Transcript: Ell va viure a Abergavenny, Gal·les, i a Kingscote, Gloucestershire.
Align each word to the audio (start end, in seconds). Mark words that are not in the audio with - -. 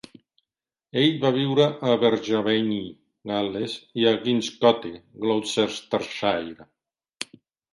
Ell 1.01 1.11
va 1.25 1.29
viure 1.35 1.67
a 1.67 1.91
Abergavenny, 1.97 2.73
Gal·les, 3.33 3.75
i 4.05 4.09
a 4.13 4.15
Kingscote, 4.25 4.95
Gloucestershire. 5.27 6.67